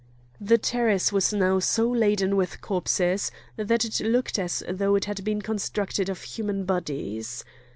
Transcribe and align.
The 0.39 0.57
terrace 0.57 1.11
was 1.13 1.31
now 1.31 1.59
so 1.59 1.87
laden 1.87 2.35
with 2.35 2.59
corpses 2.59 3.29
that 3.55 3.85
it 3.85 3.99
looked 3.99 4.39
as 4.39 4.63
though 4.67 4.95
it 4.95 5.05
had 5.05 5.23
been 5.23 5.43
constructed 5.43 6.09
of 6.09 6.23
human 6.23 6.63
bodies. 6.65 7.43